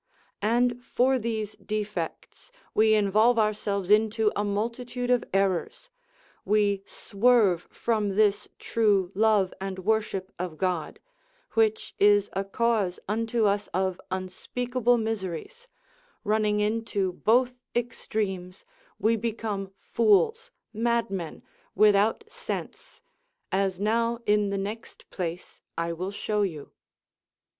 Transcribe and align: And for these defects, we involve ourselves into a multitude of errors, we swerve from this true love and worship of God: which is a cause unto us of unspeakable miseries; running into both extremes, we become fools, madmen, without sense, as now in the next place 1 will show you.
And 0.41 0.83
for 0.83 1.19
these 1.19 1.55
defects, 1.57 2.49
we 2.73 2.95
involve 2.95 3.37
ourselves 3.37 3.91
into 3.91 4.31
a 4.35 4.43
multitude 4.43 5.11
of 5.11 5.23
errors, 5.31 5.91
we 6.43 6.81
swerve 6.87 7.67
from 7.69 8.15
this 8.15 8.47
true 8.57 9.11
love 9.13 9.53
and 9.61 9.77
worship 9.85 10.31
of 10.39 10.57
God: 10.57 10.99
which 11.51 11.93
is 11.99 12.31
a 12.33 12.43
cause 12.43 12.99
unto 13.07 13.45
us 13.45 13.67
of 13.75 14.01
unspeakable 14.09 14.97
miseries; 14.97 15.67
running 16.23 16.61
into 16.61 17.13
both 17.13 17.61
extremes, 17.75 18.65
we 18.97 19.15
become 19.15 19.71
fools, 19.77 20.49
madmen, 20.73 21.43
without 21.75 22.23
sense, 22.27 23.01
as 23.51 23.79
now 23.79 24.17
in 24.25 24.49
the 24.49 24.57
next 24.57 25.07
place 25.11 25.61
1 25.77 25.95
will 25.95 26.09
show 26.09 26.41
you. 26.41 26.71